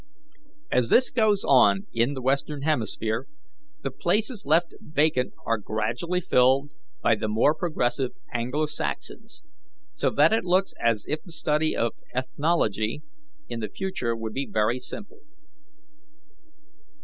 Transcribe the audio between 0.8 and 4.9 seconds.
this goes on, in the Western hemisphere, the places left